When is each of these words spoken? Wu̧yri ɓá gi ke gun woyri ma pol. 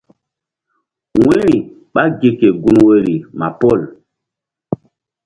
Wu̧yri 1.23 1.57
ɓá 1.93 2.01
gi 2.19 2.29
ke 2.39 2.47
gun 2.61 2.77
woyri 2.87 3.15
ma 3.37 3.47
pol. 3.59 3.81